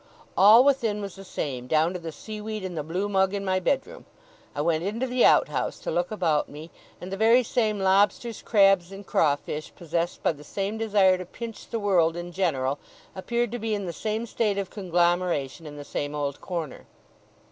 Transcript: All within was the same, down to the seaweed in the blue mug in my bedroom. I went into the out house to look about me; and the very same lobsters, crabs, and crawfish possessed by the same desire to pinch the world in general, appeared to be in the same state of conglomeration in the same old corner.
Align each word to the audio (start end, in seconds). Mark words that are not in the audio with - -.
All 0.35 0.63
within 0.63 0.99
was 0.99 1.13
the 1.15 1.23
same, 1.23 1.67
down 1.67 1.93
to 1.93 1.99
the 1.99 2.11
seaweed 2.11 2.63
in 2.63 2.73
the 2.73 2.81
blue 2.81 3.07
mug 3.07 3.35
in 3.35 3.45
my 3.45 3.59
bedroom. 3.59 4.07
I 4.55 4.61
went 4.61 4.83
into 4.83 5.05
the 5.05 5.23
out 5.23 5.47
house 5.49 5.77
to 5.81 5.91
look 5.91 6.09
about 6.09 6.49
me; 6.49 6.71
and 6.99 7.11
the 7.11 7.17
very 7.17 7.43
same 7.43 7.77
lobsters, 7.79 8.41
crabs, 8.41 8.91
and 8.91 9.05
crawfish 9.05 9.71
possessed 9.75 10.23
by 10.23 10.31
the 10.31 10.43
same 10.43 10.79
desire 10.79 11.19
to 11.19 11.25
pinch 11.27 11.67
the 11.67 11.79
world 11.79 12.15
in 12.17 12.31
general, 12.31 12.79
appeared 13.15 13.51
to 13.51 13.59
be 13.59 13.75
in 13.75 13.85
the 13.85 13.93
same 13.93 14.25
state 14.25 14.57
of 14.57 14.71
conglomeration 14.71 15.67
in 15.67 15.77
the 15.77 15.85
same 15.85 16.15
old 16.15 16.41
corner. 16.41 16.87